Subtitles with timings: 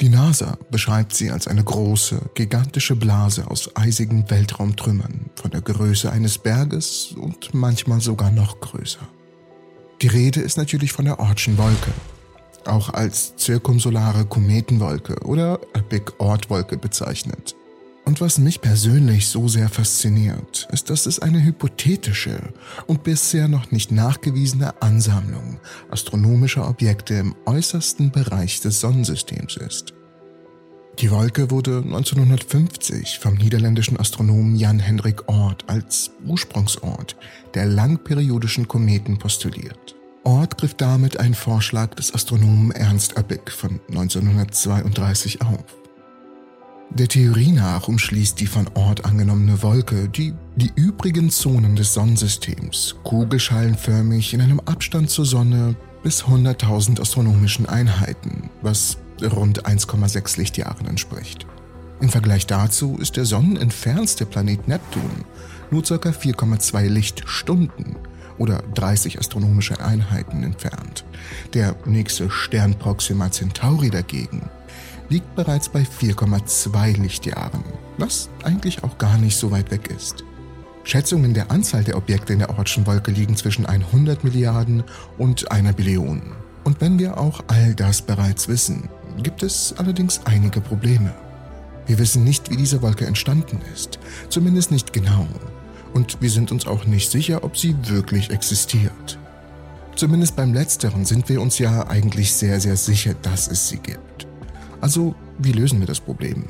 [0.00, 6.12] Die NASA beschreibt sie als eine große, gigantische Blase aus eisigen Weltraumtrümmern von der Größe
[6.12, 9.00] eines Berges und manchmal sogar noch größer.
[10.00, 11.90] Die Rede ist natürlich von der Ortschen Wolke,
[12.64, 17.56] auch als zirkumsolare Kometenwolke oder Epic Oort Wolke bezeichnet.
[18.08, 22.40] Und was mich persönlich so sehr fasziniert, ist, dass es eine hypothetische
[22.86, 25.60] und bisher noch nicht nachgewiesene Ansammlung
[25.90, 29.92] astronomischer Objekte im äußersten Bereich des Sonnensystems ist.
[31.00, 37.14] Die Wolke wurde 1950 vom niederländischen Astronomen Jan Hendrik Oort als Ursprungsort
[37.52, 39.96] der langperiodischen Kometen postuliert.
[40.24, 45.87] Oort griff damit einen Vorschlag des Astronomen Ernst Öppig von 1932 auf.
[46.90, 52.96] Der Theorie nach umschließt die von Ort angenommene Wolke die, die übrigen Zonen des Sonnensystems
[53.04, 61.46] kugelschalenförmig in einem Abstand zur Sonne bis 100.000 astronomischen Einheiten, was rund 1,6 Lichtjahren entspricht.
[62.00, 65.24] Im Vergleich dazu ist der sonnenentfernste Planet Neptun
[65.70, 65.94] nur ca.
[65.94, 67.96] 4,2 Lichtstunden
[68.38, 71.04] oder 30 astronomische Einheiten entfernt.
[71.52, 74.48] Der nächste Stern Proxima Centauri dagegen
[75.08, 77.64] liegt bereits bei 4,2 Lichtjahren,
[77.96, 80.24] was eigentlich auch gar nicht so weit weg ist.
[80.84, 84.84] Schätzungen der Anzahl der Objekte in der Ortschen Wolke liegen zwischen 100 Milliarden
[85.18, 86.22] und einer Billion.
[86.64, 88.88] Und wenn wir auch all das bereits wissen,
[89.22, 91.12] gibt es allerdings einige Probleme.
[91.86, 95.26] Wir wissen nicht, wie diese Wolke entstanden ist, zumindest nicht genau.
[95.94, 99.18] Und wir sind uns auch nicht sicher, ob sie wirklich existiert.
[99.96, 104.27] Zumindest beim letzteren sind wir uns ja eigentlich sehr, sehr sicher, dass es sie gibt.
[104.80, 106.44] Also, wie lösen wir das Problem?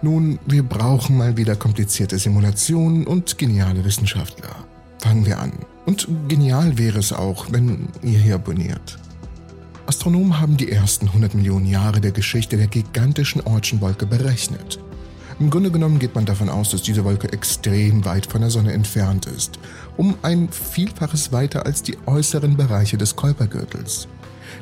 [0.00, 4.54] Nun, wir brauchen mal wieder komplizierte Simulationen und geniale Wissenschaftler.
[5.00, 5.52] Fangen wir an.
[5.86, 8.98] Und genial wäre es auch, wenn ihr hier abonniert.
[9.86, 14.78] Astronomen haben die ersten 100 Millionen Jahre der Geschichte der gigantischen Ortschen Wolke berechnet.
[15.40, 18.72] Im Grunde genommen geht man davon aus, dass diese Wolke extrem weit von der Sonne
[18.72, 19.58] entfernt ist,
[19.96, 24.08] um ein Vielfaches weiter als die äußeren Bereiche des Kuipergürtels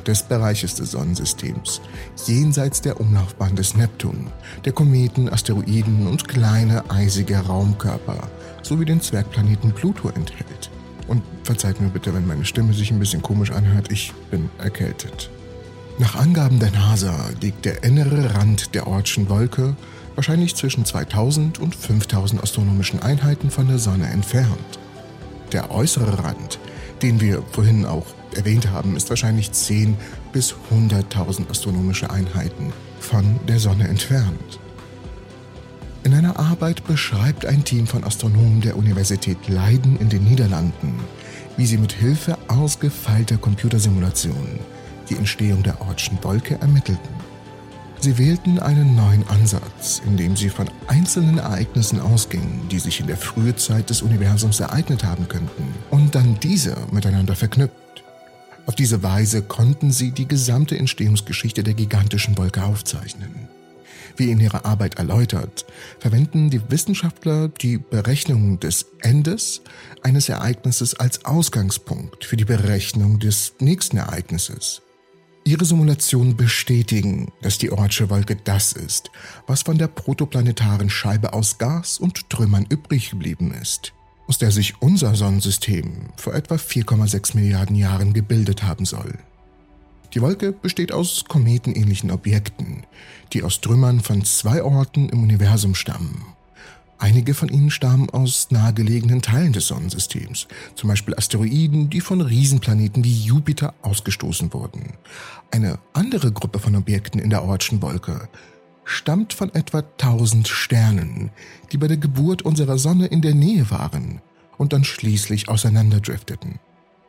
[0.06, 1.80] des Bereiches des Sonnensystems,
[2.26, 4.28] jenseits der Umlaufbahn des Neptun,
[4.64, 8.28] der Kometen, Asteroiden und kleine eisige Raumkörper
[8.62, 10.70] sowie den Zwergplaneten Pluto enthält.
[11.08, 15.30] Und verzeiht mir bitte, wenn meine Stimme sich ein bisschen komisch anhört, ich bin erkältet.
[15.98, 19.76] Nach Angaben der NASA liegt der innere Rand der Ortschen Wolke
[20.14, 24.78] wahrscheinlich zwischen 2000 und 5000 astronomischen Einheiten von der Sonne entfernt.
[25.52, 26.58] Der äußere Rand,
[27.02, 29.96] den wir vorhin auch erwähnt haben, ist wahrscheinlich 10
[30.32, 34.58] bis 100.000 astronomische Einheiten von der Sonne entfernt.
[36.04, 41.00] In einer Arbeit beschreibt ein Team von Astronomen der Universität Leiden in den Niederlanden,
[41.56, 44.60] wie sie mit Hilfe ausgefeilter Computersimulationen
[45.08, 47.10] die Entstehung der Ortschen Wolke ermittelten.
[47.98, 53.16] Sie wählten einen neuen Ansatz, indem sie von einzelnen Ereignissen ausgingen, die sich in der
[53.16, 58.04] Frühzeit des Universums ereignet haben könnten, und dann diese miteinander verknüpft.
[58.66, 63.48] Auf diese Weise konnten sie die gesamte Entstehungsgeschichte der gigantischen Wolke aufzeichnen.
[64.16, 65.66] Wie in ihrer Arbeit erläutert,
[66.00, 69.62] verwenden die Wissenschaftler die Berechnung des Endes
[70.02, 74.82] eines Ereignisses als Ausgangspunkt für die Berechnung des nächsten Ereignisses.
[75.44, 79.10] Ihre Simulationen bestätigen, dass die Ortsche Wolke das ist,
[79.46, 83.92] was von der protoplanetaren Scheibe aus Gas und Trümmern übrig geblieben ist
[84.26, 89.18] aus der sich unser Sonnensystem vor etwa 4,6 Milliarden Jahren gebildet haben soll.
[90.14, 92.84] Die Wolke besteht aus kometenähnlichen Objekten,
[93.32, 96.24] die aus Trümmern von zwei Orten im Universum stammen.
[96.98, 103.04] Einige von ihnen stammen aus nahegelegenen Teilen des Sonnensystems, zum Beispiel Asteroiden, die von Riesenplaneten
[103.04, 104.94] wie Jupiter ausgestoßen wurden.
[105.50, 108.28] Eine andere Gruppe von Objekten in der Ortschen Wolke
[108.86, 111.30] stammt von etwa 1000 Sternen,
[111.72, 114.22] die bei der Geburt unserer Sonne in der Nähe waren
[114.56, 116.60] und dann schließlich auseinanderdrifteten.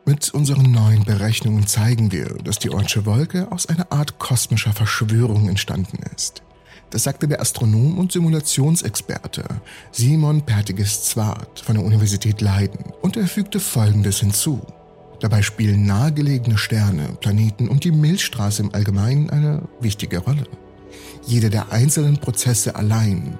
[0.04, 5.48] Mit unseren neuen Berechnungen zeigen wir, dass die Ortsche Wolke aus einer Art kosmischer Verschwörung
[5.48, 6.42] entstanden ist.
[6.90, 9.44] Das sagte der Astronom und Simulationsexperte
[9.92, 14.60] Simon Pertiges-Zwart von der Universität Leiden und er fügte Folgendes hinzu.
[15.20, 20.46] Dabei spielen nahegelegene Sterne, Planeten und die Milchstraße im Allgemeinen eine wichtige Rolle.
[21.26, 23.38] Jede der einzelnen Prozesse allein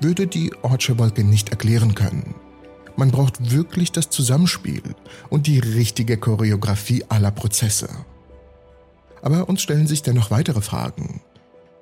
[0.00, 2.34] würde die Ortsche Wolke nicht erklären können.
[2.96, 4.82] Man braucht wirklich das Zusammenspiel
[5.28, 7.88] und die richtige Choreografie aller Prozesse.
[9.22, 11.20] Aber uns stellen sich dennoch weitere Fragen.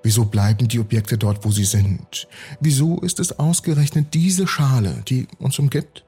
[0.02, 2.28] Wieso bleiben die Objekte dort, wo sie sind?
[2.60, 6.04] Wieso ist es ausgerechnet diese Schale, die uns umgibt?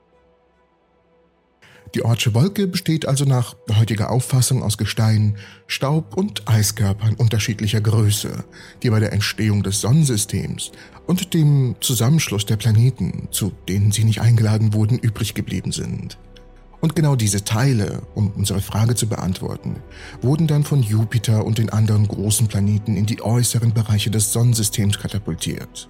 [1.97, 8.45] Die Ortsche Wolke besteht also nach heutiger Auffassung aus Gestein, Staub und Eiskörpern unterschiedlicher Größe,
[8.83, 10.73] die bei der Entstehung des Sonnensystems
[11.07, 16.19] und dem Zusammenschluss der Planeten, zu denen sie nicht eingeladen wurden, übrig geblieben sind.
[16.83, 19.77] Und genau diese Teile, um unsere Frage zu beantworten,
[20.21, 24.99] wurden dann von Jupiter und den anderen großen Planeten in die äußeren Bereiche des Sonnensystems
[24.99, 25.89] katapultiert.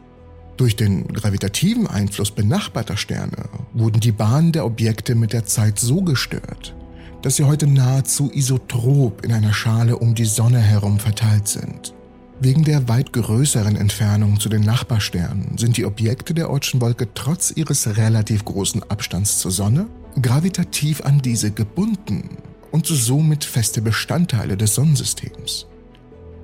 [0.56, 6.00] Durch den gravitativen Einfluss benachbarter Sterne wurden die Bahnen der Objekte mit der Zeit so
[6.00, 6.74] gestört,
[7.20, 11.92] dass sie heute nahezu isotrop in einer Schale um die Sonne herum verteilt sind.
[12.40, 17.50] Wegen der weit größeren Entfernung zu den Nachbarsternen sind die Objekte der Oortschen Wolke trotz
[17.50, 19.86] ihres relativ großen Abstands zur Sonne
[20.20, 22.38] gravitativ an diese gebunden
[22.72, 25.66] und somit feste Bestandteile des Sonnensystems.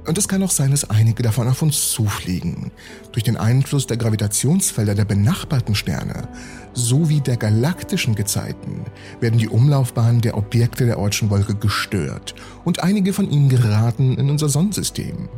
[0.04, 2.72] Und es kann auch sein, dass einige davon auf uns zufliegen.
[3.12, 6.28] Durch den Einfluss der Gravitationsfelder der benachbarten Sterne
[6.74, 8.84] sowie der galaktischen Gezeiten
[9.20, 12.34] werden die Umlaufbahnen der Objekte der Oortschen Wolke gestört
[12.64, 15.28] und einige von ihnen geraten in unser Sonnensystem.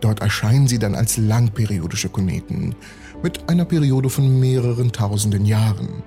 [0.00, 2.74] Dort erscheinen sie dann als langperiodische Kometen
[3.22, 6.02] mit einer Periode von mehreren tausenden Jahren.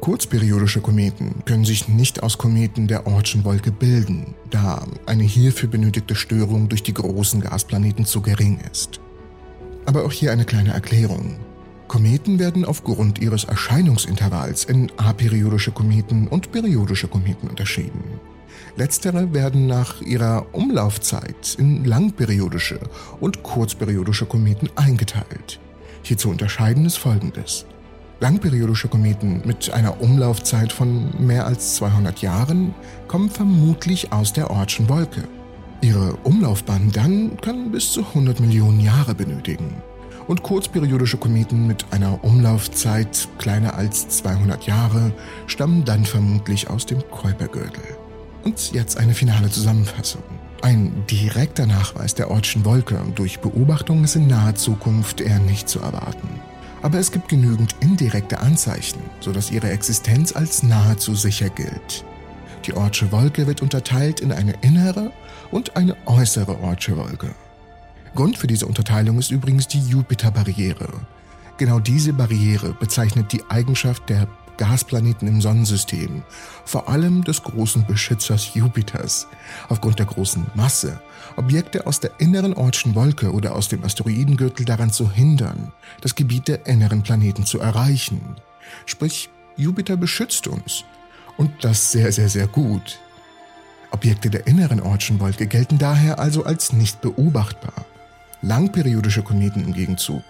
[0.00, 6.14] Kurzperiodische Kometen können sich nicht aus Kometen der Oortschen Wolke bilden, da eine hierfür benötigte
[6.14, 8.98] Störung durch die großen Gasplaneten zu gering ist.
[9.84, 11.36] Aber auch hier eine kleine Erklärung.
[11.86, 18.02] Kometen werden aufgrund ihres Erscheinungsintervalls in aperiodische Kometen und periodische Kometen unterschieden.
[18.76, 22.80] Letztere werden nach ihrer Umlaufzeit in langperiodische
[23.20, 25.60] und kurzperiodische Kometen eingeteilt.
[26.02, 27.66] Hier zu unterscheiden ist folgendes.
[28.22, 32.74] Langperiodische Kometen mit einer Umlaufzeit von mehr als 200 Jahren
[33.08, 35.26] kommen vermutlich aus der Oortschen Wolke.
[35.80, 39.82] Ihre Umlaufbahn dann kann bis zu 100 Millionen Jahre benötigen.
[40.26, 45.12] Und kurzperiodische Kometen mit einer Umlaufzeit kleiner als 200 Jahre
[45.46, 47.96] stammen dann vermutlich aus dem Kuipergürtel.
[48.44, 50.22] Und jetzt eine finale Zusammenfassung.
[50.60, 55.80] Ein direkter Nachweis der Oortschen Wolke durch Beobachtung ist in naher Zukunft eher nicht zu
[55.80, 56.28] erwarten
[56.82, 62.04] aber es gibt genügend indirekte Anzeichen, sodass ihre Existenz als nahezu sicher gilt.
[62.66, 65.12] Die Ortsche Wolke wird unterteilt in eine innere
[65.50, 67.34] und eine äußere Ortsche Wolke.
[68.14, 70.88] Grund für diese Unterteilung ist übrigens die Jupiter-Barriere.
[71.58, 74.26] Genau diese Barriere bezeichnet die Eigenschaft der
[74.60, 76.22] Gasplaneten im Sonnensystem,
[76.66, 79.26] vor allem des großen Beschützers Jupiters,
[79.70, 81.00] aufgrund der großen Masse,
[81.36, 85.72] Objekte aus der inneren Ortschen Wolke oder aus dem Asteroidengürtel daran zu hindern,
[86.02, 88.20] das Gebiet der inneren Planeten zu erreichen.
[88.84, 90.84] Sprich, Jupiter beschützt uns.
[91.38, 92.98] Und das sehr, sehr, sehr gut.
[93.92, 97.86] Objekte der inneren Ortschen Wolke gelten daher also als nicht beobachtbar.
[98.42, 100.22] Langperiodische Kometen im Gegenzug,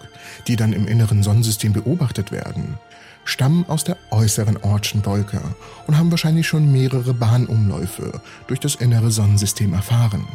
[0.47, 2.77] die dann im inneren Sonnensystem beobachtet werden,
[3.23, 5.41] stammen aus der äußeren Ortschen Wolke
[5.87, 10.27] und haben wahrscheinlich schon mehrere Bahnumläufe durch das innere Sonnensystem erfahren.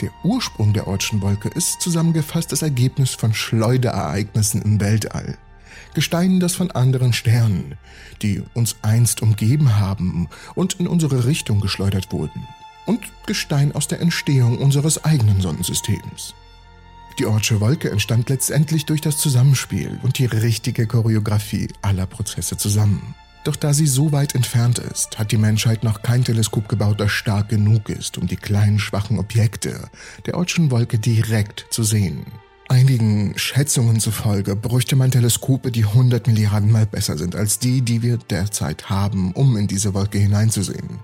[0.00, 5.36] Der Ursprung der Ortschen Wolke ist zusammengefasst das Ergebnis von Schleuderereignissen im Weltall.
[5.94, 7.76] Gestein, das von anderen Sternen,
[8.22, 12.46] die uns einst umgeben haben und in unsere Richtung geschleudert wurden.
[12.86, 16.34] Und Gestein aus der Entstehung unseres eigenen Sonnensystems.
[17.18, 23.16] Die Ortsche Wolke entstand letztendlich durch das Zusammenspiel und die richtige Choreografie aller Prozesse zusammen.
[23.42, 27.10] Doch da sie so weit entfernt ist, hat die Menschheit noch kein Teleskop gebaut, das
[27.10, 29.88] stark genug ist, um die kleinen, schwachen Objekte
[30.26, 32.26] der Ortschen Wolke direkt zu sehen.
[32.68, 38.02] Einigen Schätzungen zufolge bräuchte man Teleskope, die 100 Milliarden Mal besser sind als die, die
[38.02, 41.00] wir derzeit haben, um in diese Wolke hineinzusehen.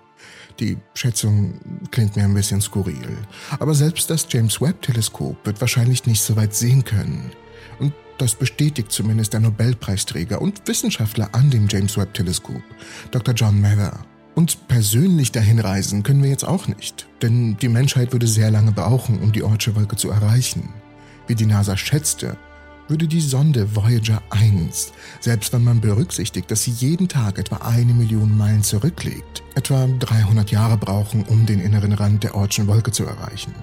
[0.61, 3.18] Die Schätzung klingt mir ein bisschen skurril.
[3.58, 7.32] Aber selbst das James Webb-Teleskop wird wahrscheinlich nicht so weit sehen können.
[7.80, 12.62] Und das bestätigt zumindest der Nobelpreisträger und Wissenschaftler an dem James Webb-Teleskop,
[13.11, 13.34] Dr.
[13.34, 14.04] John Mather.
[14.37, 18.73] Und persönlich dahin reisen können wir jetzt auch nicht, denn die Menschheit würde sehr lange
[18.73, 20.70] brauchen, um die Ortsche Wolke zu erreichen.
[21.26, 22.37] Wie die NASA schätzte,
[22.88, 27.95] würde die Sonde Voyager 1, selbst wenn man berücksichtigt, dass sie jeden Tag etwa eine
[27.95, 33.05] Million Meilen zurücklegt, etwa 300 Jahre brauchen, um den inneren Rand der Ortschen Wolke zu
[33.05, 33.55] erreichen.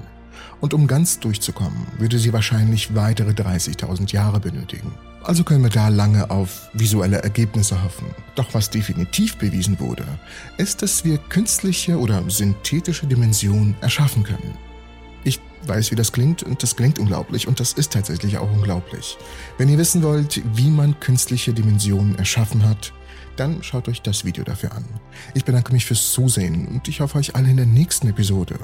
[0.60, 4.92] Und um ganz durchzukommen, würde sie wahrscheinlich weitere 30.000 Jahre benötigen.
[5.24, 8.08] Also können wir da lange auf visuelle Ergebnisse hoffen.
[8.36, 10.06] Doch was definitiv bewiesen wurde,
[10.58, 14.58] ist, dass wir künstliche oder synthetische Dimensionen erschaffen können.
[15.64, 19.18] Weiß, wie das klingt und das klingt unglaublich und das ist tatsächlich auch unglaublich.
[19.58, 22.94] Wenn ihr wissen wollt, wie man künstliche Dimensionen erschaffen hat,
[23.36, 24.86] dann schaut euch das Video dafür an.
[25.34, 28.60] Ich bedanke mich fürs Zusehen und ich hoffe euch alle in der nächsten Episode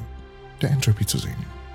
[0.62, 1.67] der Entropy zu sehen.